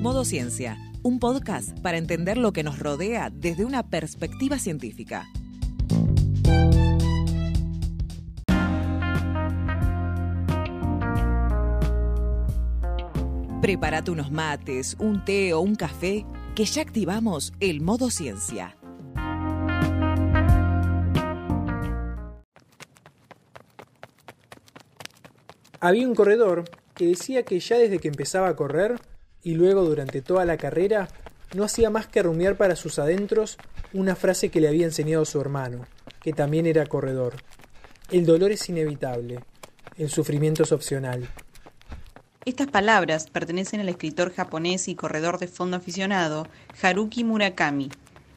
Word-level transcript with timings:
Modo 0.00 0.24
Ciencia, 0.24 0.78
un 1.02 1.18
podcast 1.18 1.78
para 1.80 1.98
entender 1.98 2.38
lo 2.38 2.54
que 2.54 2.62
nos 2.62 2.78
rodea 2.78 3.28
desde 3.28 3.66
una 3.66 3.90
perspectiva 3.90 4.58
científica. 4.58 5.28
Prepárate 13.60 14.10
unos 14.10 14.32
mates, 14.32 14.96
un 14.98 15.22
té 15.22 15.52
o 15.52 15.60
un 15.60 15.74
café, 15.74 16.24
que 16.54 16.64
ya 16.64 16.80
activamos 16.80 17.52
el 17.60 17.82
modo 17.82 18.08
ciencia. 18.08 18.78
Había 25.78 26.08
un 26.08 26.14
corredor 26.14 26.64
que 26.94 27.08
decía 27.08 27.42
que 27.42 27.60
ya 27.60 27.76
desde 27.76 27.98
que 27.98 28.08
empezaba 28.08 28.48
a 28.48 28.56
correr 28.56 29.09
y 29.42 29.54
luego 29.54 29.84
durante 29.84 30.22
toda 30.22 30.44
la 30.44 30.56
carrera 30.56 31.08
no 31.54 31.64
hacía 31.64 31.90
más 31.90 32.06
que 32.06 32.22
rumiar 32.22 32.56
para 32.56 32.76
sus 32.76 32.98
adentros 32.98 33.58
una 33.92 34.14
frase 34.14 34.50
que 34.50 34.60
le 34.60 34.68
había 34.68 34.86
enseñado 34.86 35.24
su 35.24 35.40
hermano, 35.40 35.86
que 36.22 36.32
también 36.32 36.66
era 36.66 36.86
corredor. 36.86 37.34
El 38.10 38.26
dolor 38.26 38.52
es 38.52 38.68
inevitable, 38.68 39.40
el 39.96 40.10
sufrimiento 40.10 40.62
es 40.62 40.72
opcional. 40.72 41.28
Estas 42.44 42.68
palabras 42.68 43.28
pertenecen 43.28 43.80
al 43.80 43.88
escritor 43.88 44.32
japonés 44.32 44.88
y 44.88 44.94
corredor 44.94 45.38
de 45.38 45.46
fondo 45.46 45.76
aficionado 45.76 46.46
Haruki 46.80 47.24
Murakami, 47.24 47.90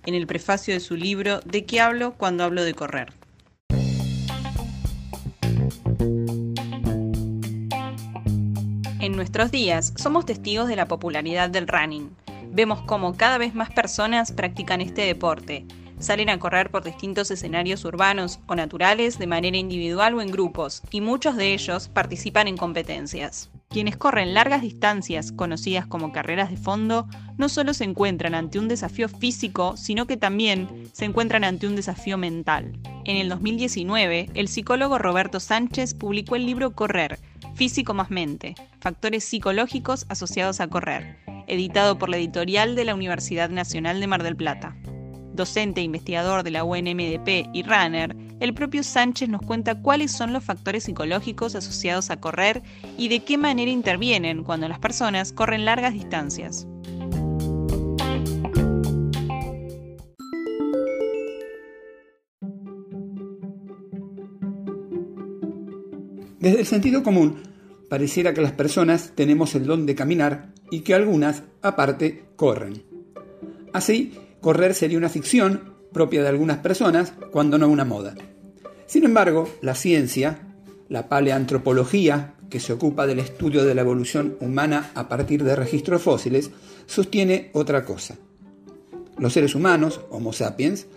en 0.05 0.15
el 0.15 0.27
prefacio 0.27 0.73
de 0.73 0.79
su 0.79 0.95
libro 0.95 1.39
¿De 1.41 1.65
qué 1.65 1.79
hablo 1.79 2.13
cuando 2.17 2.43
hablo 2.43 2.63
de 2.63 2.73
correr? 2.73 3.13
En 9.13 9.17
nuestros 9.17 9.51
días 9.51 9.93
somos 9.95 10.25
testigos 10.25 10.67
de 10.67 10.75
la 10.75 10.87
popularidad 10.87 11.47
del 11.47 11.67
running. 11.67 12.09
Vemos 12.49 12.81
cómo 12.81 13.15
cada 13.15 13.37
vez 13.37 13.53
más 13.53 13.69
personas 13.69 14.31
practican 14.31 14.81
este 14.81 15.03
deporte. 15.03 15.67
Salen 15.99 16.31
a 16.31 16.39
correr 16.39 16.71
por 16.71 16.83
distintos 16.83 17.29
escenarios 17.29 17.85
urbanos 17.85 18.39
o 18.47 18.55
naturales 18.55 19.19
de 19.19 19.27
manera 19.27 19.55
individual 19.55 20.15
o 20.15 20.21
en 20.23 20.31
grupos, 20.31 20.81
y 20.89 21.01
muchos 21.01 21.35
de 21.35 21.53
ellos 21.53 21.89
participan 21.89 22.47
en 22.47 22.57
competencias. 22.57 23.51
Quienes 23.69 23.97
corren 23.97 24.33
largas 24.33 24.63
distancias, 24.63 25.31
conocidas 25.31 25.85
como 25.85 26.11
carreras 26.11 26.49
de 26.49 26.57
fondo, 26.57 27.07
no 27.37 27.49
solo 27.49 27.75
se 27.75 27.83
encuentran 27.83 28.33
ante 28.33 28.57
un 28.57 28.67
desafío 28.67 29.09
físico, 29.09 29.77
sino 29.77 30.07
que 30.07 30.17
también 30.17 30.89
se 30.91 31.05
encuentran 31.05 31.43
ante 31.43 31.67
un 31.67 31.75
desafío 31.75 32.17
mental. 32.17 32.79
En 33.05 33.17
el 33.17 33.29
2019, 33.29 34.31
el 34.33 34.47
psicólogo 34.47 34.97
Roberto 34.97 35.39
Sánchez 35.39 35.93
publicó 35.93 36.35
el 36.35 36.47
libro 36.47 36.71
Correr, 36.71 37.19
Físico 37.55 37.93
más 37.93 38.09
Mente, 38.09 38.55
Factores 38.79 39.23
Psicológicos 39.23 40.05
asociados 40.09 40.59
a 40.59 40.67
correr, 40.67 41.17
editado 41.47 41.97
por 41.99 42.09
la 42.09 42.17
editorial 42.17 42.75
de 42.75 42.83
la 42.83 42.95
Universidad 42.95 43.49
Nacional 43.49 43.99
de 43.99 44.07
Mar 44.07 44.23
del 44.23 44.35
Plata. 44.35 44.75
Docente 45.33 45.81
e 45.81 45.83
investigador 45.83 46.43
de 46.43 46.51
la 46.51 46.63
UNMDP 46.63 47.49
y 47.53 47.63
runner, 47.63 48.15
el 48.39 48.53
propio 48.53 48.83
Sánchez 48.83 49.29
nos 49.29 49.41
cuenta 49.41 49.81
cuáles 49.81 50.11
son 50.11 50.33
los 50.33 50.43
factores 50.43 50.83
psicológicos 50.83 51.55
asociados 51.55 52.09
a 52.09 52.19
correr 52.19 52.61
y 52.97 53.07
de 53.07 53.23
qué 53.23 53.37
manera 53.37 53.71
intervienen 53.71 54.43
cuando 54.43 54.67
las 54.67 54.79
personas 54.79 55.31
corren 55.31 55.65
largas 55.65 55.93
distancias. 55.93 56.67
Desde 66.43 66.59
el 66.59 66.65
sentido 66.65 67.03
común, 67.03 67.37
pareciera 67.87 68.33
que 68.33 68.41
las 68.41 68.51
personas 68.51 69.13
tenemos 69.15 69.55
el 69.55 69.65
don 69.65 69.85
de 69.85 69.95
caminar 69.95 70.49
y 70.69 70.81
que 70.81 70.93
algunas, 70.93 71.43
aparte, 71.61 72.25
corren. 72.35 72.83
Así, 73.71 74.11
correr 74.41 74.73
sería 74.73 74.97
una 74.97 75.07
ficción 75.07 75.73
propia 75.93 76.21
de 76.21 76.27
algunas 76.27 76.57
personas, 76.57 77.13
cuando 77.31 77.57
no 77.57 77.69
una 77.69 77.85
moda. 77.85 78.13
Sin 78.87 79.05
embargo, 79.05 79.49
la 79.61 79.73
ciencia, 79.73 80.39
la 80.89 81.07
paleantropología, 81.07 82.33
que 82.49 82.59
se 82.59 82.73
ocupa 82.73 83.07
del 83.07 83.19
estudio 83.19 83.63
de 83.63 83.75
la 83.75 83.81
evolución 83.81 84.35
humana 84.41 84.91
a 84.95 85.07
partir 85.07 85.45
de 85.45 85.55
registros 85.55 86.01
fósiles, 86.01 86.51
sostiene 86.87 87.51
otra 87.53 87.85
cosa. 87.85 88.17
Los 89.17 89.31
seres 89.31 89.55
humanos, 89.55 90.01
Homo 90.09 90.33
sapiens, 90.33 90.87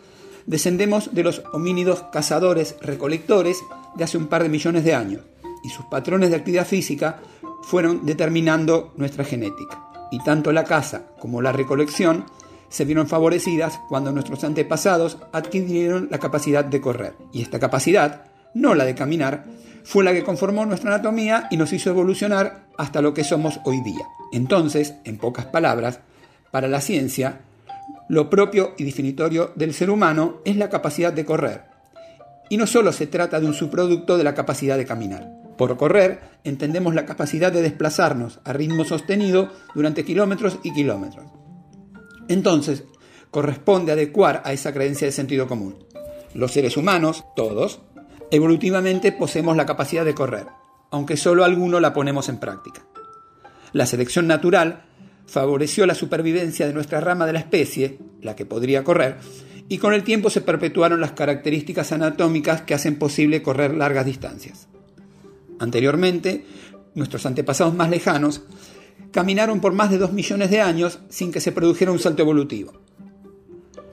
descendemos 0.46 1.14
de 1.14 1.22
los 1.22 1.42
homínidos 1.52 2.02
cazadores-recolectores 2.12 3.58
de 3.96 4.04
hace 4.04 4.18
un 4.18 4.26
par 4.26 4.42
de 4.42 4.48
millones 4.48 4.84
de 4.84 4.94
años, 4.94 5.22
y 5.66 5.68
sus 5.68 5.84
patrones 5.86 6.30
de 6.30 6.36
actividad 6.36 6.66
física 6.66 7.18
fueron 7.62 8.06
determinando 8.06 8.92
nuestra 8.96 9.24
genética. 9.24 9.82
Y 10.12 10.22
tanto 10.22 10.52
la 10.52 10.62
caza 10.62 11.02
como 11.18 11.42
la 11.42 11.50
recolección 11.50 12.24
se 12.68 12.84
vieron 12.84 13.08
favorecidas 13.08 13.80
cuando 13.88 14.12
nuestros 14.12 14.44
antepasados 14.44 15.18
adquirieron 15.32 16.06
la 16.10 16.18
capacidad 16.18 16.64
de 16.64 16.80
correr. 16.80 17.14
Y 17.32 17.42
esta 17.42 17.58
capacidad, 17.58 18.26
no 18.54 18.74
la 18.76 18.84
de 18.84 18.94
caminar, 18.94 19.44
fue 19.82 20.04
la 20.04 20.12
que 20.12 20.22
conformó 20.22 20.64
nuestra 20.64 20.94
anatomía 20.94 21.48
y 21.50 21.56
nos 21.56 21.72
hizo 21.72 21.90
evolucionar 21.90 22.66
hasta 22.78 23.02
lo 23.02 23.12
que 23.12 23.24
somos 23.24 23.60
hoy 23.64 23.80
día. 23.82 24.06
Entonces, 24.32 24.94
en 25.04 25.18
pocas 25.18 25.46
palabras, 25.46 26.00
para 26.52 26.68
la 26.68 26.80
ciencia, 26.80 27.40
lo 28.08 28.30
propio 28.30 28.74
y 28.78 28.84
definitorio 28.84 29.52
del 29.56 29.74
ser 29.74 29.90
humano 29.90 30.36
es 30.44 30.56
la 30.56 30.70
capacidad 30.70 31.12
de 31.12 31.24
correr. 31.24 31.64
Y 32.48 32.56
no 32.56 32.68
solo 32.68 32.92
se 32.92 33.08
trata 33.08 33.40
de 33.40 33.46
un 33.46 33.54
subproducto 33.54 34.16
de 34.16 34.24
la 34.24 34.34
capacidad 34.34 34.76
de 34.76 34.86
caminar. 34.86 35.45
Por 35.56 35.76
correr 35.76 36.20
entendemos 36.44 36.94
la 36.94 37.06
capacidad 37.06 37.52
de 37.52 37.62
desplazarnos 37.62 38.40
a 38.44 38.52
ritmo 38.52 38.84
sostenido 38.84 39.50
durante 39.74 40.04
kilómetros 40.04 40.58
y 40.62 40.72
kilómetros. 40.72 41.26
Entonces, 42.28 42.84
corresponde 43.30 43.92
adecuar 43.92 44.42
a 44.44 44.52
esa 44.52 44.72
creencia 44.72 45.06
de 45.06 45.12
sentido 45.12 45.46
común. 45.46 45.76
Los 46.34 46.52
seres 46.52 46.76
humanos, 46.76 47.24
todos, 47.34 47.80
evolutivamente 48.30 49.12
poseemos 49.12 49.56
la 49.56 49.66
capacidad 49.66 50.04
de 50.04 50.14
correr, 50.14 50.46
aunque 50.90 51.16
solo 51.16 51.44
algunos 51.44 51.80
la 51.80 51.92
ponemos 51.92 52.28
en 52.28 52.38
práctica. 52.38 52.84
La 53.72 53.86
selección 53.86 54.26
natural 54.26 54.84
favoreció 55.26 55.86
la 55.86 55.94
supervivencia 55.94 56.66
de 56.66 56.72
nuestra 56.72 57.00
rama 57.00 57.26
de 57.26 57.32
la 57.32 57.40
especie, 57.40 57.98
la 58.20 58.36
que 58.36 58.46
podría 58.46 58.84
correr, 58.84 59.16
y 59.68 59.78
con 59.78 59.94
el 59.94 60.04
tiempo 60.04 60.30
se 60.30 60.40
perpetuaron 60.40 61.00
las 61.00 61.12
características 61.12 61.92
anatómicas 61.92 62.62
que 62.62 62.74
hacen 62.74 62.98
posible 62.98 63.42
correr 63.42 63.74
largas 63.74 64.06
distancias. 64.06 64.68
Anteriormente, 65.58 66.44
nuestros 66.94 67.26
antepasados 67.26 67.74
más 67.74 67.90
lejanos 67.90 68.42
caminaron 69.10 69.60
por 69.60 69.72
más 69.72 69.90
de 69.90 69.98
dos 69.98 70.12
millones 70.12 70.50
de 70.50 70.60
años 70.60 70.98
sin 71.08 71.32
que 71.32 71.40
se 71.40 71.52
produjera 71.52 71.92
un 71.92 71.98
salto 71.98 72.22
evolutivo. 72.22 72.72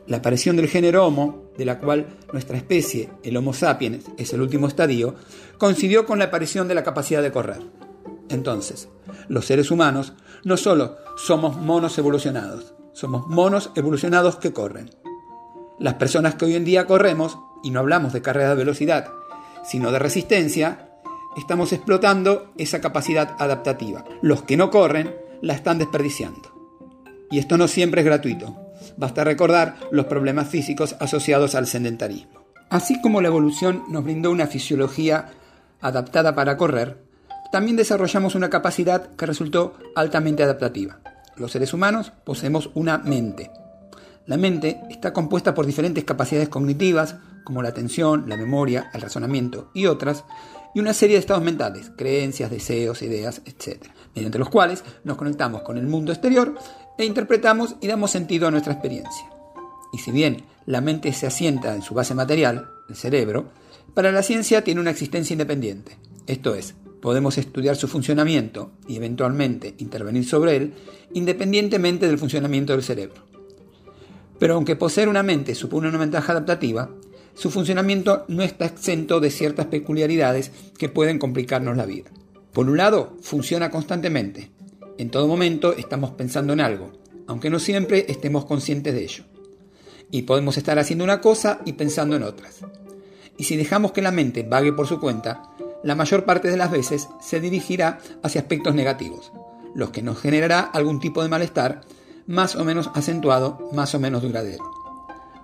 La 0.05 0.17
aparición 0.17 0.57
del 0.57 0.67
género 0.67 1.05
Homo, 1.05 1.51
de 1.57 1.65
la 1.65 1.79
cual 1.79 2.17
nuestra 2.33 2.57
especie, 2.57 3.09
el 3.23 3.37
Homo 3.37 3.53
sapiens, 3.53 4.05
es 4.17 4.33
el 4.33 4.41
último 4.41 4.67
estadio, 4.67 5.15
coincidió 5.57 6.05
con 6.05 6.19
la 6.19 6.25
aparición 6.25 6.67
de 6.67 6.75
la 6.75 6.83
capacidad 6.83 7.21
de 7.21 7.31
correr. 7.31 7.61
Entonces, 8.29 8.89
los 9.29 9.45
seres 9.45 9.71
humanos 9.71 10.13
no 10.43 10.57
solo 10.57 10.97
somos 11.15 11.55
monos 11.55 11.97
evolucionados, 11.97 12.73
somos 12.91 13.27
monos 13.27 13.71
evolucionados 13.75 14.35
que 14.37 14.51
corren. 14.51 14.89
Las 15.79 15.95
personas 15.95 16.35
que 16.35 16.45
hoy 16.45 16.55
en 16.55 16.65
día 16.65 16.85
corremos, 16.85 17.37
y 17.63 17.71
no 17.71 17.79
hablamos 17.79 18.11
de 18.11 18.21
carrera 18.21 18.49
de 18.49 18.55
velocidad, 18.55 19.07
sino 19.63 19.91
de 19.91 19.99
resistencia, 19.99 20.92
estamos 21.37 21.73
explotando 21.73 22.51
esa 22.57 22.81
capacidad 22.81 23.35
adaptativa. 23.39 24.03
Los 24.21 24.43
que 24.43 24.57
no 24.57 24.69
corren 24.69 25.15
la 25.41 25.53
están 25.53 25.77
desperdiciando. 25.77 26.53
Y 27.31 27.39
esto 27.39 27.57
no 27.57 27.67
siempre 27.67 28.01
es 28.01 28.05
gratuito. 28.05 28.55
Basta 28.97 29.23
recordar 29.23 29.75
los 29.91 30.05
problemas 30.05 30.47
físicos 30.47 30.95
asociados 30.99 31.55
al 31.55 31.67
sedentarismo. 31.67 32.43
Así 32.69 33.01
como 33.01 33.21
la 33.21 33.27
evolución 33.27 33.83
nos 33.89 34.03
brindó 34.03 34.31
una 34.31 34.47
fisiología 34.47 35.29
adaptada 35.81 36.33
para 36.35 36.57
correr, 36.57 36.97
también 37.51 37.77
desarrollamos 37.77 38.35
una 38.35 38.49
capacidad 38.49 39.15
que 39.15 39.25
resultó 39.25 39.73
altamente 39.95 40.43
adaptativa. 40.43 40.99
Los 41.35 41.51
seres 41.51 41.73
humanos 41.73 42.11
poseemos 42.23 42.71
una 42.73 42.97
mente. 42.97 43.51
La 44.25 44.37
mente 44.37 44.81
está 44.89 45.13
compuesta 45.13 45.53
por 45.53 45.65
diferentes 45.65 46.03
capacidades 46.03 46.49
cognitivas, 46.49 47.17
como 47.43 47.61
la 47.61 47.69
atención, 47.69 48.25
la 48.27 48.37
memoria, 48.37 48.89
el 48.93 49.01
razonamiento 49.01 49.69
y 49.73 49.85
otras, 49.85 50.23
y 50.73 50.79
una 50.79 50.93
serie 50.93 51.15
de 51.15 51.19
estados 51.19 51.43
mentales, 51.43 51.91
creencias, 51.95 52.49
deseos, 52.49 53.01
ideas, 53.01 53.41
etc., 53.45 53.83
mediante 54.15 54.39
los 54.39 54.49
cuales 54.49 54.83
nos 55.03 55.17
conectamos 55.17 55.61
con 55.61 55.77
el 55.77 55.87
mundo 55.87 56.11
exterior 56.11 56.55
e 56.97 57.05
interpretamos 57.05 57.75
y 57.81 57.87
damos 57.87 58.11
sentido 58.11 58.47
a 58.47 58.51
nuestra 58.51 58.73
experiencia. 58.73 59.25
Y 59.91 59.99
si 59.99 60.11
bien 60.11 60.45
la 60.65 60.81
mente 60.81 61.13
se 61.13 61.27
asienta 61.27 61.75
en 61.75 61.81
su 61.81 61.93
base 61.93 62.15
material, 62.15 62.69
el 62.89 62.95
cerebro, 62.95 63.51
para 63.93 64.11
la 64.11 64.23
ciencia 64.23 64.63
tiene 64.63 64.81
una 64.81 64.89
existencia 64.89 65.33
independiente. 65.33 65.97
Esto 66.25 66.55
es, 66.55 66.73
podemos 67.01 67.37
estudiar 67.37 67.75
su 67.75 67.87
funcionamiento 67.87 68.71
y 68.87 68.95
eventualmente 68.95 69.75
intervenir 69.77 70.25
sobre 70.25 70.55
él 70.55 70.73
independientemente 71.13 72.07
del 72.07 72.17
funcionamiento 72.17 72.73
del 72.73 72.83
cerebro. 72.83 73.23
Pero 74.39 74.55
aunque 74.55 74.75
poseer 74.75 75.09
una 75.09 75.21
mente 75.21 75.53
supone 75.53 75.87
una 75.87 75.97
ventaja 75.97 76.31
adaptativa, 76.31 76.89
su 77.35 77.49
funcionamiento 77.49 78.25
no 78.27 78.43
está 78.43 78.65
exento 78.65 79.19
de 79.19 79.31
ciertas 79.31 79.67
peculiaridades 79.67 80.51
que 80.77 80.89
pueden 80.89 81.19
complicarnos 81.19 81.77
la 81.77 81.85
vida. 81.85 82.11
Por 82.53 82.69
un 82.69 82.77
lado, 82.77 83.17
funciona 83.21 83.71
constantemente, 83.71 84.51
En 84.99 85.09
todo 85.09 85.27
momento 85.27 85.73
estamos 85.73 86.11
pensando 86.11 86.53
en 86.53 86.61
algo, 86.61 86.91
aunque 87.25 87.49
no 87.49 87.57
siempre 87.57 88.05
estemos 88.09 88.45
conscientes 88.45 88.93
de 88.93 89.03
ello. 89.03 89.23
Y 90.11 90.21
podemos 90.21 90.55
estar 90.57 90.77
haciendo 90.77 91.03
una 91.03 91.19
cosa 91.19 91.61
y 91.65 91.73
pensando 91.73 92.15
en 92.15 92.21
otras. 92.21 92.59
Y 93.35 93.45
si 93.45 93.57
dejamos 93.57 93.91
que 93.91 94.03
la 94.03 94.11
mente 94.11 94.43
vague 94.43 94.71
por 94.71 94.85
su 94.85 94.99
cuenta, 94.99 95.49
la 95.83 95.95
mayor 95.95 96.25
parte 96.25 96.51
de 96.51 96.57
las 96.57 96.69
veces 96.69 97.09
se 97.19 97.39
dirigirá 97.39 97.97
hacia 98.21 98.41
aspectos 98.41 98.75
negativos, 98.75 99.31
los 99.73 99.89
que 99.89 100.03
nos 100.03 100.19
generará 100.21 100.59
algún 100.59 100.99
tipo 100.99 101.23
de 101.23 101.29
malestar 101.29 101.81
más 102.27 102.55
o 102.55 102.63
menos 102.63 102.91
acentuado, 102.93 103.69
más 103.73 103.95
o 103.95 103.99
menos 103.99 104.21
duradero. 104.21 104.63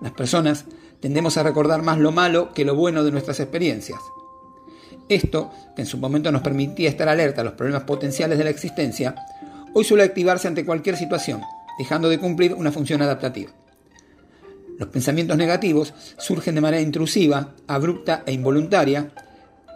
Las 0.00 0.12
personas 0.12 0.64
tendemos 1.00 1.36
a 1.36 1.42
recordar 1.42 1.82
más 1.82 1.98
lo 1.98 2.12
malo 2.12 2.52
que 2.52 2.64
lo 2.64 2.74
bueno 2.74 3.02
de 3.04 3.10
nuestras 3.10 3.40
experiencias. 3.40 4.00
Esto, 5.08 5.50
que 5.74 5.82
en 5.82 5.86
su 5.86 5.98
momento 5.98 6.30
nos 6.30 6.42
permitía 6.42 6.88
estar 6.88 7.08
alerta 7.08 7.40
a 7.40 7.44
los 7.44 7.54
problemas 7.54 7.82
potenciales 7.82 8.38
de 8.38 8.44
la 8.44 8.50
existencia, 8.50 9.14
hoy 9.74 9.84
suele 9.84 10.04
activarse 10.04 10.46
ante 10.46 10.64
cualquier 10.64 10.96
situación, 10.96 11.40
dejando 11.78 12.08
de 12.08 12.18
cumplir 12.18 12.54
una 12.54 12.70
función 12.70 13.02
adaptativa. 13.02 13.50
Los 14.78 14.88
pensamientos 14.88 15.36
negativos 15.36 15.92
surgen 16.16 16.54
de 16.54 16.60
manera 16.60 16.82
intrusiva, 16.82 17.54
abrupta 17.66 18.22
e 18.24 18.32
involuntaria, 18.32 19.10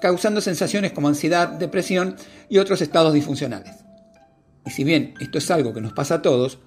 causando 0.00 0.40
sensaciones 0.40 0.92
como 0.92 1.08
ansiedad, 1.08 1.48
depresión 1.48 2.16
y 2.48 2.58
otros 2.58 2.80
estados 2.80 3.12
disfuncionales. 3.12 3.74
Y 4.64 4.70
si 4.70 4.84
bien 4.84 5.14
esto 5.20 5.38
es 5.38 5.50
algo 5.50 5.74
que 5.74 5.80
nos 5.80 5.92
pasa 5.92 6.16
a 6.16 6.22
todos, 6.22 6.58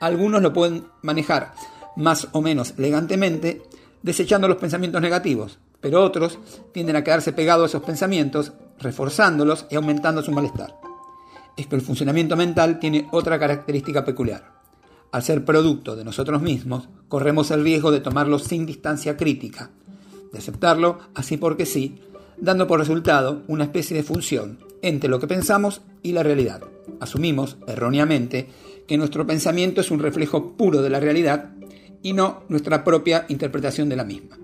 algunos 0.00 0.42
lo 0.42 0.52
pueden 0.52 0.84
manejar 1.02 1.54
más 1.96 2.28
o 2.32 2.42
menos 2.42 2.74
elegantemente, 2.76 3.62
desechando 4.02 4.48
los 4.48 4.58
pensamientos 4.58 5.00
negativos, 5.00 5.58
pero 5.80 6.02
otros 6.02 6.38
tienden 6.72 6.96
a 6.96 7.04
quedarse 7.04 7.32
pegados 7.32 7.64
a 7.64 7.66
esos 7.68 7.86
pensamientos, 7.86 8.52
reforzándolos 8.78 9.66
y 9.70 9.76
aumentando 9.76 10.22
su 10.22 10.32
malestar. 10.32 10.76
Es 11.56 11.66
que 11.66 11.76
el 11.76 11.82
funcionamiento 11.82 12.36
mental 12.36 12.78
tiene 12.78 13.08
otra 13.12 13.38
característica 13.38 14.04
peculiar. 14.04 14.52
Al 15.12 15.22
ser 15.22 15.44
producto 15.44 15.96
de 15.96 16.04
nosotros 16.04 16.42
mismos, 16.42 16.88
corremos 17.08 17.50
el 17.50 17.62
riesgo 17.62 17.90
de 17.90 18.00
tomarlo 18.00 18.38
sin 18.38 18.66
distancia 18.66 19.16
crítica, 19.16 19.70
de 20.32 20.38
aceptarlo 20.38 20.98
así 21.14 21.36
porque 21.36 21.64
sí, 21.64 22.00
dando 22.36 22.66
por 22.66 22.80
resultado 22.80 23.42
una 23.48 23.64
especie 23.64 23.96
de 23.96 24.02
función 24.02 24.58
entre 24.82 25.08
lo 25.08 25.18
que 25.18 25.26
pensamos 25.26 25.80
y 26.02 26.12
la 26.12 26.22
realidad. 26.22 26.62
Asumimos, 27.00 27.56
erróneamente, 27.66 28.48
que 28.86 28.98
nuestro 28.98 29.26
pensamiento 29.26 29.80
es 29.80 29.90
un 29.90 29.98
reflejo 29.98 30.52
puro 30.52 30.82
de 30.82 30.90
la 30.90 31.00
realidad 31.00 31.50
y 32.02 32.12
no 32.12 32.42
nuestra 32.48 32.84
propia 32.84 33.26
interpretación 33.28 33.88
de 33.88 33.96
la 33.96 34.04
misma. 34.04 34.38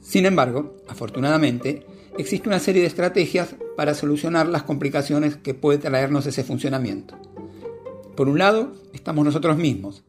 Sin 0.00 0.26
embargo, 0.26 0.76
afortunadamente, 0.88 1.84
existe 2.16 2.48
una 2.48 2.60
serie 2.60 2.82
de 2.82 2.88
estrategias 2.88 3.56
para 3.76 3.94
solucionar 3.94 4.48
las 4.48 4.62
complicaciones 4.62 5.36
que 5.36 5.54
puede 5.54 5.78
traernos 5.78 6.26
ese 6.26 6.44
funcionamiento. 6.44 7.16
Por 8.16 8.28
un 8.28 8.38
lado, 8.38 8.72
estamos 8.92 9.24
nosotros 9.24 9.56
mismos. 9.56 10.04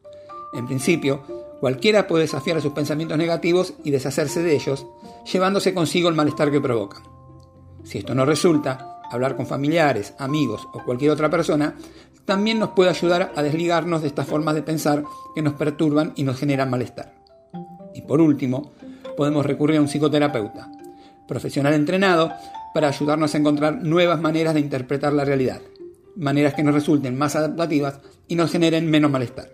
En 0.54 0.66
principio, 0.66 1.22
cualquiera 1.60 2.06
puede 2.06 2.22
desafiar 2.22 2.56
a 2.56 2.60
sus 2.60 2.72
pensamientos 2.72 3.18
negativos 3.18 3.74
y 3.84 3.90
deshacerse 3.90 4.42
de 4.42 4.54
ellos, 4.54 4.86
llevándose 5.30 5.74
consigo 5.74 6.08
el 6.08 6.14
malestar 6.14 6.50
que 6.50 6.60
provocan. 6.60 7.02
Si 7.84 7.98
esto 7.98 8.14
no 8.14 8.24
resulta, 8.24 8.97
hablar 9.10 9.36
con 9.36 9.46
familiares, 9.46 10.14
amigos 10.18 10.68
o 10.72 10.82
cualquier 10.84 11.10
otra 11.10 11.30
persona 11.30 11.74
también 12.24 12.58
nos 12.58 12.70
puede 12.70 12.90
ayudar 12.90 13.32
a 13.34 13.42
desligarnos 13.42 14.02
de 14.02 14.08
estas 14.08 14.26
formas 14.26 14.54
de 14.54 14.62
pensar 14.62 15.02
que 15.34 15.40
nos 15.40 15.54
perturban 15.54 16.12
y 16.14 16.24
nos 16.24 16.38
generan 16.38 16.68
malestar. 16.68 17.14
Y 17.94 18.02
por 18.02 18.20
último, 18.20 18.72
podemos 19.16 19.46
recurrir 19.46 19.78
a 19.78 19.80
un 19.80 19.88
psicoterapeuta, 19.88 20.70
profesional 21.26 21.72
entrenado 21.72 22.30
para 22.74 22.88
ayudarnos 22.88 23.34
a 23.34 23.38
encontrar 23.38 23.82
nuevas 23.82 24.20
maneras 24.20 24.52
de 24.52 24.60
interpretar 24.60 25.14
la 25.14 25.24
realidad, 25.24 25.60
maneras 26.16 26.52
que 26.52 26.62
nos 26.62 26.74
resulten 26.74 27.16
más 27.16 27.34
adaptativas 27.34 27.98
y 28.28 28.34
nos 28.34 28.52
generen 28.52 28.90
menos 28.90 29.10
malestar. 29.10 29.48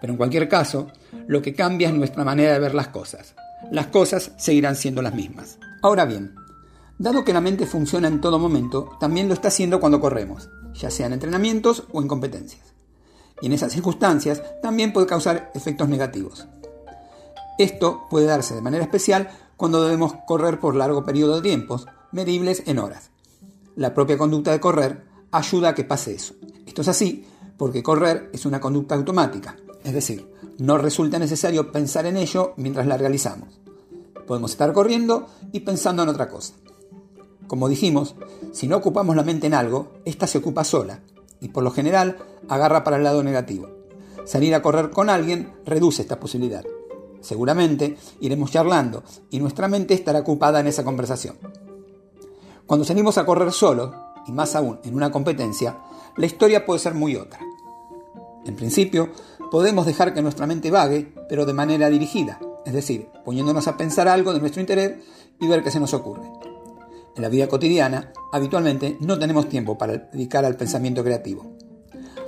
Pero 0.00 0.12
en 0.12 0.16
cualquier 0.16 0.48
caso, 0.48 0.90
lo 1.28 1.40
que 1.40 1.54
cambia 1.54 1.88
es 1.88 1.94
nuestra 1.94 2.24
manera 2.24 2.52
de 2.52 2.58
ver 2.58 2.74
las 2.74 2.88
cosas. 2.88 3.36
Las 3.70 3.86
cosas 3.86 4.32
seguirán 4.36 4.76
siendo 4.76 5.02
las 5.02 5.14
mismas. 5.14 5.58
Ahora 5.82 6.04
bien, 6.04 6.34
dado 6.98 7.24
que 7.24 7.32
la 7.32 7.40
mente 7.40 7.66
funciona 7.66 8.08
en 8.08 8.20
todo 8.20 8.38
momento, 8.38 8.96
también 9.00 9.28
lo 9.28 9.34
está 9.34 9.48
haciendo 9.48 9.80
cuando 9.80 10.00
corremos 10.00 10.48
ya 10.78 10.90
sean 10.90 11.12
entrenamientos 11.12 11.84
o 11.92 12.00
en 12.00 12.08
competencias. 12.08 12.74
Y 13.40 13.46
en 13.46 13.52
esas 13.52 13.72
circunstancias 13.72 14.42
también 14.62 14.92
puede 14.92 15.06
causar 15.06 15.50
efectos 15.54 15.88
negativos. 15.88 16.46
Esto 17.58 18.06
puede 18.10 18.26
darse 18.26 18.54
de 18.54 18.60
manera 18.60 18.84
especial 18.84 19.30
cuando 19.56 19.82
debemos 19.82 20.14
correr 20.26 20.60
por 20.60 20.74
largo 20.74 21.04
periodo 21.04 21.36
de 21.36 21.48
tiempos, 21.48 21.86
medibles 22.12 22.62
en 22.66 22.78
horas. 22.78 23.10
La 23.74 23.94
propia 23.94 24.18
conducta 24.18 24.52
de 24.52 24.60
correr 24.60 25.04
ayuda 25.32 25.70
a 25.70 25.74
que 25.74 25.84
pase 25.84 26.14
eso. 26.14 26.34
Esto 26.66 26.82
es 26.82 26.88
así 26.88 27.26
porque 27.56 27.82
correr 27.82 28.30
es 28.32 28.44
una 28.44 28.60
conducta 28.60 28.94
automática, 28.94 29.56
es 29.82 29.94
decir, 29.94 30.30
no 30.58 30.76
resulta 30.76 31.18
necesario 31.18 31.72
pensar 31.72 32.04
en 32.04 32.18
ello 32.18 32.52
mientras 32.56 32.86
la 32.86 32.98
realizamos. 32.98 33.60
Podemos 34.26 34.50
estar 34.50 34.72
corriendo 34.72 35.26
y 35.52 35.60
pensando 35.60 36.02
en 36.02 36.10
otra 36.10 36.28
cosa. 36.28 36.54
Como 37.46 37.68
dijimos, 37.68 38.16
si 38.52 38.66
no 38.66 38.76
ocupamos 38.76 39.14
la 39.16 39.22
mente 39.22 39.46
en 39.46 39.54
algo, 39.54 39.92
ésta 40.04 40.26
se 40.26 40.38
ocupa 40.38 40.64
sola 40.64 41.00
y 41.40 41.48
por 41.48 41.62
lo 41.62 41.70
general 41.70 42.18
agarra 42.48 42.82
para 42.82 42.96
el 42.96 43.04
lado 43.04 43.22
negativo. 43.22 43.68
Salir 44.24 44.54
a 44.54 44.62
correr 44.62 44.90
con 44.90 45.10
alguien 45.10 45.52
reduce 45.64 46.02
esta 46.02 46.18
posibilidad. 46.18 46.64
Seguramente 47.20 47.96
iremos 48.20 48.50
charlando 48.50 49.04
y 49.30 49.38
nuestra 49.38 49.68
mente 49.68 49.94
estará 49.94 50.20
ocupada 50.20 50.60
en 50.60 50.66
esa 50.66 50.84
conversación. 50.84 51.36
Cuando 52.66 52.84
salimos 52.84 53.18
a 53.18 53.24
correr 53.24 53.52
solo, 53.52 53.94
y 54.26 54.32
más 54.32 54.56
aún 54.56 54.80
en 54.82 54.94
una 54.94 55.12
competencia, 55.12 55.78
la 56.16 56.26
historia 56.26 56.66
puede 56.66 56.80
ser 56.80 56.94
muy 56.94 57.14
otra. 57.14 57.38
En 58.44 58.56
principio, 58.56 59.10
podemos 59.50 59.86
dejar 59.86 60.14
que 60.14 60.22
nuestra 60.22 60.46
mente 60.46 60.70
vague, 60.70 61.12
pero 61.28 61.46
de 61.46 61.52
manera 61.52 61.88
dirigida, 61.88 62.40
es 62.64 62.72
decir, 62.72 63.08
poniéndonos 63.24 63.68
a 63.68 63.76
pensar 63.76 64.08
algo 64.08 64.32
de 64.32 64.40
nuestro 64.40 64.60
interés 64.60 65.02
y 65.40 65.46
ver 65.46 65.62
qué 65.62 65.70
se 65.70 65.80
nos 65.80 65.94
ocurre. 65.94 66.28
En 67.16 67.22
la 67.22 67.30
vida 67.30 67.48
cotidiana, 67.48 68.12
habitualmente 68.30 68.98
no 69.00 69.18
tenemos 69.18 69.48
tiempo 69.48 69.78
para 69.78 69.96
dedicar 69.96 70.44
al 70.44 70.56
pensamiento 70.56 71.02
creativo. 71.02 71.56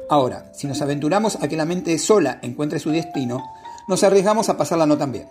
Ahora, 0.08 0.50
si 0.54 0.66
nos 0.66 0.80
aventuramos 0.80 1.36
a 1.42 1.46
que 1.46 1.58
la 1.58 1.66
mente 1.66 1.98
sola 1.98 2.38
encuentre 2.42 2.78
su 2.78 2.90
destino, 2.90 3.44
nos 3.86 4.02
arriesgamos 4.02 4.48
a 4.48 4.56
pasarla 4.56 4.86
no 4.86 4.96
tan 4.96 5.12
bien. 5.12 5.28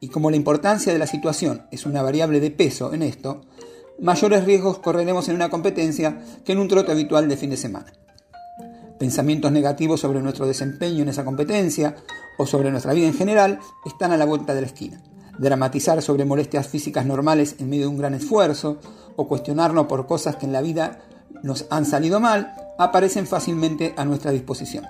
Y 0.00 0.08
como 0.08 0.30
la 0.30 0.36
importancia 0.36 0.92
de 0.92 0.98
la 0.98 1.06
situación 1.06 1.68
es 1.70 1.86
una 1.86 2.02
variable 2.02 2.40
de 2.40 2.50
peso 2.50 2.92
en 2.92 3.02
esto, 3.02 3.42
mayores 4.00 4.44
riesgos 4.44 4.80
correremos 4.80 5.28
en 5.28 5.36
una 5.36 5.50
competencia 5.50 6.20
que 6.44 6.50
en 6.50 6.58
un 6.58 6.66
trote 6.66 6.90
habitual 6.90 7.28
de 7.28 7.36
fin 7.36 7.50
de 7.50 7.56
semana. 7.56 7.92
Pensamientos 8.98 9.52
negativos 9.52 10.00
sobre 10.00 10.20
nuestro 10.20 10.48
desempeño 10.48 11.02
en 11.02 11.10
esa 11.10 11.24
competencia 11.24 11.94
o 12.38 12.46
sobre 12.46 12.72
nuestra 12.72 12.92
vida 12.92 13.06
en 13.06 13.14
general 13.14 13.60
están 13.86 14.10
a 14.10 14.16
la 14.16 14.24
vuelta 14.24 14.52
de 14.52 14.62
la 14.62 14.66
esquina 14.66 15.00
dramatizar 15.38 16.02
sobre 16.02 16.24
molestias 16.24 16.66
físicas 16.66 17.06
normales 17.06 17.56
en 17.58 17.70
medio 17.70 17.84
de 17.84 17.88
un 17.88 17.98
gran 17.98 18.14
esfuerzo, 18.14 18.78
o 19.16 19.26
cuestionarnos 19.26 19.86
por 19.86 20.06
cosas 20.06 20.36
que 20.36 20.46
en 20.46 20.52
la 20.52 20.60
vida 20.60 21.00
nos 21.42 21.66
han 21.70 21.84
salido 21.84 22.20
mal, 22.20 22.54
aparecen 22.78 23.26
fácilmente 23.26 23.94
a 23.96 24.04
nuestra 24.04 24.30
disposición. 24.30 24.86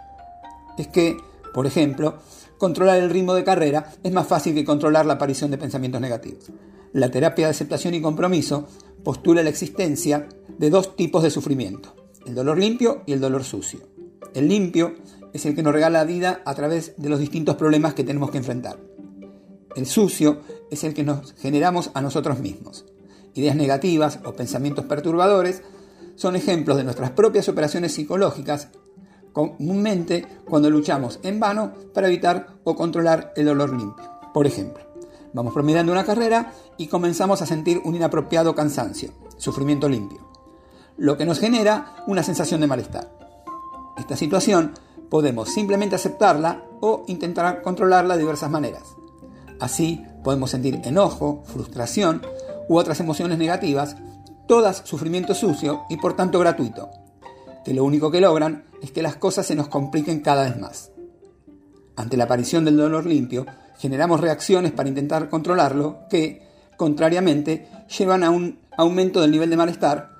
Es 0.76 0.88
que, 0.88 1.16
por 1.54 1.66
ejemplo, 1.66 2.18
controlar 2.58 2.98
el 2.98 3.10
ritmo 3.10 3.34
de 3.34 3.44
carrera 3.44 3.92
es 4.02 4.12
más 4.12 4.26
fácil 4.26 4.54
que 4.54 4.64
controlar 4.64 5.06
la 5.06 5.14
aparición 5.14 5.50
de 5.50 5.58
pensamientos 5.58 6.00
negativos. 6.00 6.50
La 6.92 7.10
terapia 7.10 7.46
de 7.46 7.50
aceptación 7.52 7.94
y 7.94 8.00
compromiso 8.00 8.66
postula 9.04 9.42
la 9.42 9.50
existencia 9.50 10.28
de 10.58 10.70
dos 10.70 10.96
tipos 10.96 11.22
de 11.22 11.30
sufrimiento, 11.30 11.94
el 12.26 12.34
dolor 12.34 12.58
limpio 12.58 13.02
y 13.06 13.12
el 13.12 13.20
dolor 13.20 13.44
sucio. 13.44 13.80
El 14.34 14.48
limpio 14.48 14.94
es 15.32 15.46
el 15.46 15.54
que 15.54 15.62
nos 15.62 15.72
regala 15.72 16.00
la 16.00 16.04
vida 16.04 16.42
a 16.44 16.54
través 16.54 16.94
de 16.96 17.08
los 17.08 17.20
distintos 17.20 17.56
problemas 17.56 17.94
que 17.94 18.04
tenemos 18.04 18.30
que 18.30 18.38
enfrentar. 18.38 18.87
El 19.76 19.86
sucio 19.86 20.40
es 20.70 20.84
el 20.84 20.94
que 20.94 21.04
nos 21.04 21.34
generamos 21.34 21.90
a 21.94 22.00
nosotros 22.00 22.40
mismos. 22.40 22.84
Ideas 23.34 23.56
negativas 23.56 24.18
o 24.24 24.32
pensamientos 24.32 24.86
perturbadores 24.86 25.62
son 26.16 26.34
ejemplos 26.34 26.76
de 26.76 26.84
nuestras 26.84 27.10
propias 27.12 27.48
operaciones 27.48 27.94
psicológicas, 27.94 28.68
comúnmente 29.32 30.26
cuando 30.44 30.70
luchamos 30.70 31.20
en 31.22 31.38
vano 31.38 31.72
para 31.94 32.08
evitar 32.08 32.58
o 32.64 32.74
controlar 32.74 33.32
el 33.36 33.46
dolor 33.46 33.70
limpio. 33.70 34.10
Por 34.34 34.46
ejemplo, 34.46 34.82
vamos 35.32 35.54
promediando 35.54 35.92
una 35.92 36.04
carrera 36.04 36.52
y 36.76 36.88
comenzamos 36.88 37.40
a 37.42 37.46
sentir 37.46 37.80
un 37.84 37.94
inapropiado 37.94 38.54
cansancio, 38.54 39.12
sufrimiento 39.36 39.88
limpio, 39.88 40.18
lo 40.96 41.16
que 41.16 41.24
nos 41.24 41.38
genera 41.38 42.02
una 42.06 42.24
sensación 42.24 42.60
de 42.60 42.66
malestar. 42.66 43.12
Esta 43.96 44.16
situación 44.16 44.72
podemos 45.08 45.50
simplemente 45.50 45.94
aceptarla 45.94 46.64
o 46.80 47.04
intentar 47.06 47.62
controlarla 47.62 48.14
de 48.14 48.20
diversas 48.20 48.50
maneras. 48.50 48.96
Así 49.60 50.04
podemos 50.22 50.50
sentir 50.50 50.80
enojo, 50.84 51.42
frustración 51.46 52.22
u 52.68 52.76
otras 52.76 53.00
emociones 53.00 53.38
negativas, 53.38 53.96
todas 54.46 54.82
sufrimiento 54.84 55.34
sucio 55.34 55.82
y 55.88 55.96
por 55.96 56.14
tanto 56.14 56.38
gratuito, 56.38 56.90
que 57.64 57.74
lo 57.74 57.84
único 57.84 58.10
que 58.10 58.20
logran 58.20 58.64
es 58.82 58.92
que 58.92 59.02
las 59.02 59.16
cosas 59.16 59.46
se 59.46 59.54
nos 59.54 59.68
compliquen 59.68 60.20
cada 60.20 60.44
vez 60.44 60.58
más. 60.58 60.90
Ante 61.96 62.16
la 62.16 62.24
aparición 62.24 62.64
del 62.64 62.76
dolor 62.76 63.06
limpio, 63.06 63.46
generamos 63.78 64.20
reacciones 64.20 64.72
para 64.72 64.88
intentar 64.88 65.28
controlarlo 65.28 66.00
que, 66.08 66.46
contrariamente, 66.76 67.68
llevan 67.98 68.22
a 68.22 68.30
un 68.30 68.60
aumento 68.76 69.20
del 69.20 69.32
nivel 69.32 69.50
de 69.50 69.56
malestar, 69.56 70.10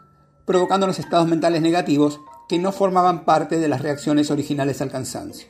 provocando 0.45 0.87
los 0.87 0.99
estados 0.99 1.29
mentales 1.29 1.63
negativos 1.63 2.21
que 2.49 2.59
no 2.59 2.73
formaban 2.73 3.25
parte 3.25 3.59
de 3.59 3.69
las 3.69 3.83
reacciones 3.83 4.31
originales 4.31 4.81
al 4.81 4.91
cansancio. 4.91 5.49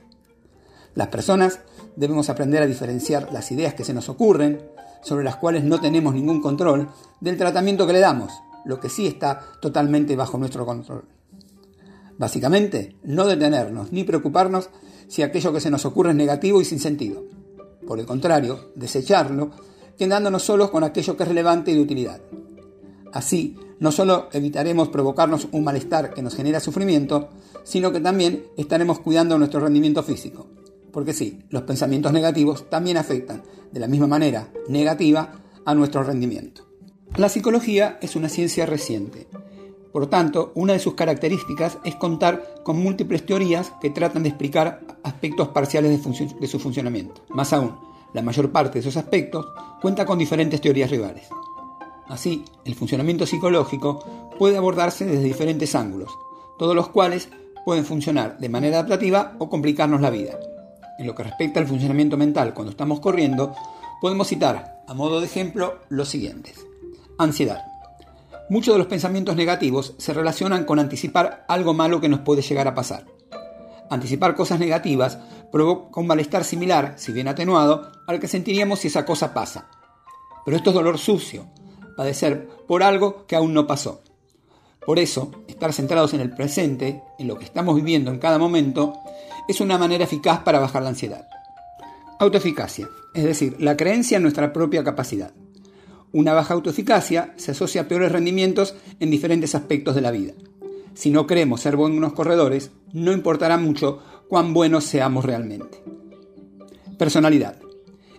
Las 0.95 1.09
personas 1.09 1.61
debemos 1.99 2.31
aprender 2.31 2.63
a 2.63 2.67
diferenciar 2.67 3.33
las 3.33 3.51
ideas 3.51 3.75
que 3.75 3.85
se 3.85 3.93
nos 3.93 4.09
ocurren, 4.09 4.63
sobre 5.03 5.25
las 5.25 5.37
cuales 5.37 5.65
no 5.65 5.81
tenemos 5.81 6.15
ningún 6.15 6.41
control, 6.41 6.89
del 7.21 7.37
tratamiento 7.37 7.87
que 7.87 7.93
le 7.93 7.99
damos, 7.99 8.33
lo 8.65 8.79
que 8.79 8.89
sí 8.89 9.07
está 9.09 9.41
totalmente 9.61 10.15
bajo 10.15 10.39
nuestro 10.39 10.65
control. 10.65 11.05
Básicamente, 12.17 12.97
no 13.03 13.27
detenernos 13.27 13.93
ni 13.93 14.05
preocuparnos 14.05 14.71
si 15.09 15.23
aquello 15.23 15.53
que 15.53 15.61
se 15.61 15.71
nos 15.71 15.85
ocurre 15.85 16.11
es 16.11 16.17
negativo 16.17 16.61
y 16.61 16.65
sin 16.65 16.79
sentido. 16.79 17.25
Por 17.85 17.99
el 17.99 18.07
contrario, 18.07 18.71
desecharlo, 18.77 19.51
quedándonos 19.99 20.45
solos 20.45 20.71
con 20.71 20.85
aquello 20.85 21.17
que 21.17 21.25
es 21.25 21.29
relevante 21.29 21.73
y 21.73 21.75
de 21.75 21.81
utilidad. 21.81 22.21
Así, 23.13 23.57
no 23.81 23.91
solo 23.91 24.29
evitaremos 24.33 24.89
provocarnos 24.89 25.49
un 25.51 25.65
malestar 25.65 26.15
que 26.15 26.23
nos 26.23 26.37
genera 26.37 26.61
sufrimiento, 26.61 27.31
sino 27.65 27.91
que 27.91 28.01
también 28.01 28.45
estaremos 28.57 29.01
cuidando 29.01 29.37
nuestro 29.37 29.61
rendimiento 29.61 30.03
físico. 30.03 30.47
Porque 30.93 31.13
sí, 31.13 31.45
los 31.51 31.63
pensamientos 31.63 32.13
negativos 32.13 32.69
también 32.71 32.97
afectan, 32.97 33.43
de 33.73 33.81
la 33.81 33.89
misma 33.89 34.07
manera 34.07 34.49
negativa, 34.69 35.33
a 35.65 35.75
nuestro 35.75 36.03
rendimiento. 36.03 36.67
La 37.17 37.29
psicología 37.29 37.99
es 38.01 38.17
una 38.17 38.29
ciencia 38.29 38.67
reciente. 38.67 39.29
Por 39.93 40.07
tanto, 40.07 40.53
una 40.55 40.75
de 40.75 40.79
sus 40.79 40.95
características 40.95 41.79
es 41.85 41.97
contar 41.97 42.63
con 42.63 42.83
múltiples 42.83 43.27
teorías 43.27 43.73
que 43.81 43.91
tratan 43.91 44.23
de 44.23 44.31
explicar 44.31 44.81
aspectos 45.03 45.49
parciales 45.49 46.03
de, 46.03 46.35
de 46.41 46.47
su 46.47 46.59
funcionamiento. 46.59 47.25
Más 47.31 47.53
aún, 47.53 47.77
la 48.15 48.23
mayor 48.23 48.51
parte 48.53 48.75
de 48.75 48.81
esos 48.81 48.97
aspectos 48.97 49.47
cuenta 49.81 50.07
con 50.07 50.19
diferentes 50.19 50.61
teorías 50.61 50.91
rivales. 50.91 51.29
Así, 52.09 52.45
el 52.65 52.75
funcionamiento 52.75 53.27
psicológico 53.27 54.31
puede 54.39 54.57
abordarse 54.57 55.05
desde 55.05 55.25
diferentes 55.25 55.75
ángulos, 55.75 56.11
todos 56.59 56.75
los 56.75 56.89
cuales 56.89 57.29
pueden 57.65 57.85
funcionar 57.85 58.39
de 58.39 58.49
manera 58.49 58.79
adaptativa 58.79 59.35
o 59.39 59.51
complicarnos 59.51 60.01
la 60.01 60.11
vida. 60.11 60.39
En 60.99 61.07
lo 61.07 61.15
que 61.15 61.23
respecta 61.23 61.61
al 61.61 61.69
funcionamiento 61.69 62.17
mental 62.17 62.55
cuando 62.55 62.73
estamos 62.73 62.99
corriendo, 62.99 63.55
podemos 64.01 64.27
citar, 64.27 64.83
a 64.87 64.95
modo 64.95 65.21
de 65.21 65.27
ejemplo, 65.27 65.79
los 65.89 66.09
siguientes. 66.09 66.67
Ansiedad. 67.19 67.63
Muchos 68.51 68.75
de 68.75 68.79
los 68.79 68.89
pensamientos 68.89 69.37
negativos 69.37 69.95
se 69.99 70.13
relacionan 70.13 70.65
con 70.65 70.79
anticipar 70.79 71.45
algo 71.49 71.73
malo 71.73 72.01
que 72.01 72.09
nos 72.09 72.21
puede 72.21 72.43
llegar 72.43 72.67
a 72.67 72.75
pasar. 72.75 73.07
Anticipar 73.91 74.35
cosas 74.35 74.59
negativas 74.59 75.19
provoca 75.53 76.01
un 76.01 76.07
malestar 76.07 76.45
similar, 76.45 76.95
si 76.97 77.13
bien 77.13 77.29
atenuado, 77.29 77.93
al 78.07 78.19
que 78.19 78.27
sentiríamos 78.27 78.81
si 78.81 78.89
esa 78.89 79.05
cosa 79.05 79.33
pasa. 79.33 79.69
Pero 80.45 80.57
esto 80.57 80.71
es 80.71 80.75
dolor 80.75 80.99
sucio, 80.99 81.47
padecer 81.97 82.49
por 82.67 82.83
algo 82.83 83.27
que 83.27 83.37
aún 83.37 83.55
no 83.55 83.67
pasó. 83.67 84.03
Por 84.85 84.99
eso, 84.99 85.31
estar 85.47 85.73
centrados 85.73 86.15
en 86.15 86.21
el 86.21 86.35
presente, 86.35 87.03
en 87.19 87.29
lo 87.29 87.37
que 87.39 87.45
estamos 87.45 87.77
viviendo 87.77 88.11
en 88.11 88.19
cada 88.19 88.39
momento, 88.39 88.95
es 89.49 89.61
una 89.61 89.79
manera 89.79 90.05
eficaz 90.05 90.41
para 90.41 90.61
bajar 90.61 90.83
la 90.83 90.91
ansiedad. 90.91 91.27
Autoeficacia, 92.21 92.89
es 93.15 93.25
decir, 93.25 93.57
la 93.59 93.77
creencia 93.77 94.17
en 94.17 94.23
nuestra 94.23 94.53
propia 94.53 94.85
capacidad. 94.85 95.33
Una 96.13 96.35
baja 96.35 96.55
autoeficacia 96.55 97.35
se 97.37 97.53
asocia 97.53 97.83
a 97.83 97.89
peores 97.89 98.13
rendimientos 98.13 98.75
en 99.01 99.11
diferentes 99.11 99.55
aspectos 99.55 99.95
de 99.95 100.01
la 100.01 100.11
vida. 100.11 100.35
Si 100.95 101.11
no 101.11 101.27
creemos 101.27 101.61
ser 101.61 101.77
buenos 101.77 102.13
corredores, 102.13 102.71
no 102.93 103.13
importará 103.13 103.57
mucho 103.57 104.03
cuán 104.29 104.53
buenos 104.53 104.85
seamos 104.85 105.25
realmente. 105.25 105.83
Personalidad. 106.99 107.57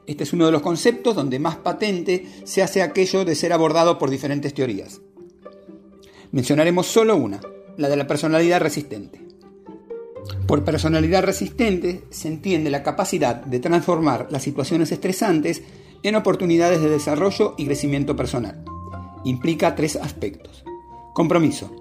Este 0.08 0.24
es 0.24 0.34
uno 0.34 0.46
de 0.46 0.52
los 0.52 0.62
conceptos 0.62 1.16
donde 1.16 1.38
más 1.38 1.58
patente 1.58 2.26
se 2.44 2.64
hace 2.64 2.82
aquello 2.82 3.26
de 3.26 3.36
ser 3.36 3.54
abordado 3.54 4.00
por 4.00 4.10
diferentes 4.10 4.54
teorías. 4.54 5.02
Mencionaremos 6.32 6.88
solo 6.88 7.16
una, 7.16 7.42
la 7.78 7.90
de 7.90 7.98
la 7.98 8.08
personalidad 8.08 8.62
resistente. 8.62 9.29
Por 10.48 10.64
personalidad 10.64 11.24
resistente 11.24 12.04
se 12.10 12.28
entiende 12.28 12.70
la 12.70 12.84
capacidad 12.84 13.36
de 13.36 13.60
transformar 13.60 14.28
las 14.32 14.44
situaciones 14.44 14.92
estresantes 14.92 15.62
en 16.04 16.16
oportunidades 16.16 16.82
de 16.82 16.90
desarrollo 16.90 17.56
y 17.58 17.66
crecimiento 17.66 18.16
personal. 18.16 18.64
Implica 19.24 19.76
tres 19.76 19.96
aspectos. 19.96 20.64
Compromiso. 21.14 21.72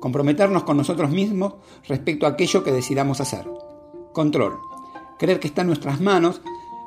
Comprometernos 0.00 0.64
con 0.64 0.76
nosotros 0.76 1.10
mismos 1.10 1.54
respecto 1.86 2.26
a 2.26 2.30
aquello 2.30 2.62
que 2.62 2.72
decidamos 2.72 3.20
hacer. 3.20 3.48
Control. 4.12 4.58
Creer 5.18 5.40
que 5.40 5.48
está 5.48 5.62
en 5.62 5.68
nuestras 5.68 6.00
manos 6.00 6.40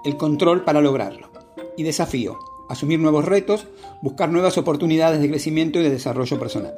el 0.03 0.17
control 0.17 0.63
para 0.63 0.81
lograrlo. 0.81 1.31
Y 1.77 1.83
desafío, 1.83 2.37
asumir 2.69 2.99
nuevos 2.99 3.25
retos, 3.25 3.67
buscar 4.01 4.29
nuevas 4.29 4.57
oportunidades 4.57 5.21
de 5.21 5.29
crecimiento 5.29 5.79
y 5.79 5.83
de 5.83 5.89
desarrollo 5.89 6.39
personal. 6.39 6.73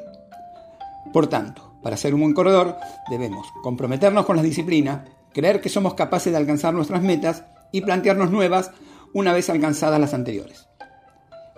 Por 1.12 1.28
tanto, 1.28 1.73
para 1.84 1.98
ser 1.98 2.16
un 2.16 2.22
buen 2.22 2.34
corredor 2.34 2.78
debemos 3.10 3.48
comprometernos 3.62 4.26
con 4.26 4.38
las 4.38 4.46
disciplinas, 4.46 5.02
creer 5.34 5.62
que 5.62 5.70
somos 5.70 5.94
capaces 5.94 6.32
de 6.32 6.38
alcanzar 6.38 6.74
nuestras 6.74 7.04
metas 7.04 7.44
y 7.72 7.82
plantearnos 7.82 8.32
nuevas 8.32 8.72
una 9.14 9.34
vez 9.34 9.50
alcanzadas 9.50 10.00
las 10.00 10.14
anteriores. 10.14 10.68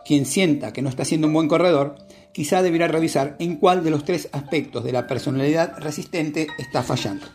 Quien 0.04 0.26
sienta 0.26 0.74
que 0.74 0.82
no 0.82 0.90
está 0.90 1.06
siendo 1.06 1.28
un 1.28 1.34
buen 1.34 1.48
corredor, 1.48 1.96
quizá 2.34 2.62
deberá 2.62 2.88
revisar 2.88 3.36
en 3.40 3.56
cuál 3.58 3.84
de 3.84 3.92
los 3.92 4.04
tres 4.04 4.30
aspectos 4.32 4.84
de 4.84 4.92
la 4.92 5.08
personalidad 5.08 5.78
resistente 5.80 6.48
está 6.58 6.84
fallando. 6.84 7.28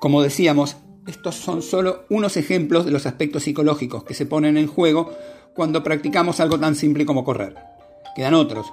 Como 0.00 0.22
decíamos, 0.22 0.76
estos 1.06 1.36
son 1.36 1.62
solo 1.62 2.04
unos 2.10 2.36
ejemplos 2.36 2.84
de 2.84 2.90
los 2.90 3.06
aspectos 3.06 3.44
psicológicos 3.44 4.04
que 4.04 4.14
se 4.14 4.26
ponen 4.26 4.56
en 4.56 4.66
juego 4.66 5.12
cuando 5.54 5.82
practicamos 5.82 6.40
algo 6.40 6.58
tan 6.58 6.74
simple 6.74 7.06
como 7.06 7.24
correr. 7.24 7.56
Quedan 8.14 8.34
otros, 8.34 8.66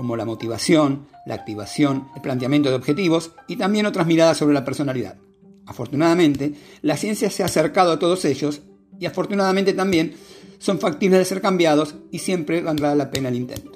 como 0.00 0.16
la 0.16 0.24
motivación, 0.24 1.08
la 1.26 1.34
activación, 1.34 2.08
el 2.16 2.22
planteamiento 2.22 2.70
de 2.70 2.76
objetivos 2.76 3.32
y 3.46 3.56
también 3.56 3.84
otras 3.84 4.06
miradas 4.06 4.38
sobre 4.38 4.54
la 4.54 4.64
personalidad. 4.64 5.18
Afortunadamente, 5.66 6.54
la 6.80 6.96
ciencia 6.96 7.28
se 7.28 7.42
ha 7.42 7.44
acercado 7.44 7.92
a 7.92 7.98
todos 7.98 8.24
ellos 8.24 8.62
y 8.98 9.04
afortunadamente 9.04 9.74
también 9.74 10.14
son 10.58 10.80
factibles 10.80 11.18
de 11.18 11.26
ser 11.26 11.42
cambiados 11.42 11.96
y 12.10 12.20
siempre 12.20 12.62
valdrá 12.62 12.94
la 12.94 13.10
pena 13.10 13.28
el 13.28 13.36
intento. 13.36 13.72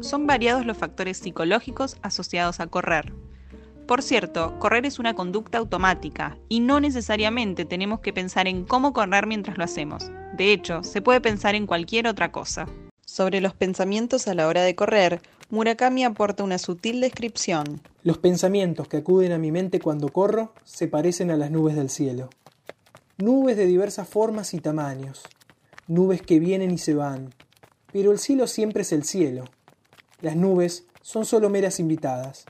son 0.00 0.26
variados 0.26 0.66
los 0.66 0.76
factores 0.76 1.18
psicológicos 1.18 1.96
asociados 2.02 2.58
a 2.58 2.66
correr. 2.66 3.12
Por 3.90 4.02
cierto, 4.02 4.56
correr 4.60 4.86
es 4.86 5.00
una 5.00 5.14
conducta 5.14 5.58
automática 5.58 6.38
y 6.48 6.60
no 6.60 6.78
necesariamente 6.78 7.64
tenemos 7.64 7.98
que 7.98 8.12
pensar 8.12 8.46
en 8.46 8.64
cómo 8.64 8.92
correr 8.92 9.26
mientras 9.26 9.58
lo 9.58 9.64
hacemos. 9.64 10.12
De 10.36 10.52
hecho, 10.52 10.84
se 10.84 11.02
puede 11.02 11.20
pensar 11.20 11.56
en 11.56 11.66
cualquier 11.66 12.06
otra 12.06 12.30
cosa. 12.30 12.68
Sobre 13.04 13.40
los 13.40 13.52
pensamientos 13.52 14.28
a 14.28 14.34
la 14.34 14.46
hora 14.46 14.62
de 14.62 14.76
correr, 14.76 15.20
Murakami 15.50 16.04
aporta 16.04 16.44
una 16.44 16.58
sutil 16.58 17.00
descripción. 17.00 17.80
Los 18.04 18.18
pensamientos 18.18 18.86
que 18.86 18.98
acuden 18.98 19.32
a 19.32 19.38
mi 19.38 19.50
mente 19.50 19.80
cuando 19.80 20.10
corro 20.10 20.54
se 20.62 20.86
parecen 20.86 21.32
a 21.32 21.36
las 21.36 21.50
nubes 21.50 21.74
del 21.74 21.90
cielo. 21.90 22.30
Nubes 23.18 23.56
de 23.56 23.66
diversas 23.66 24.08
formas 24.08 24.54
y 24.54 24.60
tamaños. 24.60 25.22
Nubes 25.88 26.22
que 26.22 26.38
vienen 26.38 26.70
y 26.70 26.78
se 26.78 26.94
van, 26.94 27.34
pero 27.92 28.12
el 28.12 28.20
cielo 28.20 28.46
siempre 28.46 28.82
es 28.82 28.92
el 28.92 29.02
cielo. 29.02 29.46
Las 30.20 30.36
nubes 30.36 30.84
son 31.02 31.24
solo 31.24 31.50
meras 31.50 31.80
invitadas, 31.80 32.46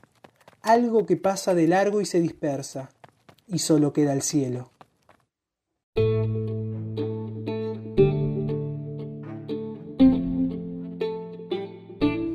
algo 0.61 1.05
que 1.05 1.17
pasa 1.17 1.53
de 1.55 1.67
largo 1.67 2.01
y 2.01 2.05
se 2.05 2.21
dispersa, 2.21 2.89
y 3.47 3.59
solo 3.59 3.93
queda 3.93 4.13
el 4.13 4.21
cielo. 4.21 4.71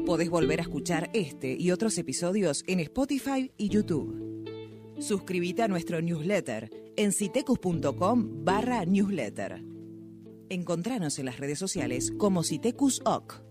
Podés 0.04 0.30
volver 0.30 0.60
a 0.60 0.62
escuchar 0.62 1.10
este 1.12 1.56
y 1.58 1.70
otros 1.72 1.98
episodios 1.98 2.64
en 2.66 2.80
Spotify 2.80 3.52
y 3.58 3.68
YouTube. 3.68 4.46
Suscríbete 4.98 5.62
a 5.62 5.68
nuestro 5.68 6.00
newsletter 6.00 6.70
en 6.96 7.12
citecus.com 7.12 8.44
barra 8.44 8.84
newsletter. 8.86 9.62
Encontranos 10.48 11.18
en 11.18 11.26
las 11.26 11.38
redes 11.38 11.58
sociales 11.58 12.12
como 12.16 12.44
Citecus 12.44 13.02
OC. 13.04 13.45